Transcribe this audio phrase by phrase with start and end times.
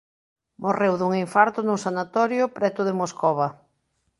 [0.65, 3.47] Morreu dun infarto nun sanatorio preto de Moscova.